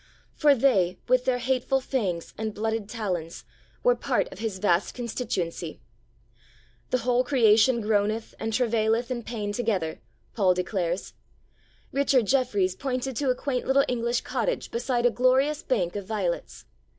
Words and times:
For 0.33 0.55
they, 0.55 0.97
with 1.07 1.25
their 1.25 1.37
hateful 1.37 1.79
fangs 1.79 2.33
and 2.35 2.55
blooded 2.55 2.89
talons, 2.89 3.45
were 3.83 3.93
part 3.93 4.27
of 4.33 4.39
His 4.39 4.57
vast 4.57 4.95
constituency. 4.95 5.79
'The 6.89 6.97
whole 6.97 7.23
creation 7.23 7.81
groaneth 7.81 8.33
and 8.39 8.51
travaileth 8.51 9.11
in 9.11 9.21
pain 9.21 9.51
together,' 9.53 9.99
Paul 10.33 10.55
declares. 10.55 11.13
Richard 11.91 12.25
Jefferies 12.25 12.75
pointed 12.75 13.15
to 13.17 13.29
a 13.29 13.35
quaint 13.35 13.67
little 13.67 13.85
English 13.87 14.21
cottage 14.21 14.71
beside 14.71 15.05
a 15.05 15.11
glorious 15.11 15.61
bank 15.61 15.95
of 15.95 16.07
violets. 16.07 16.65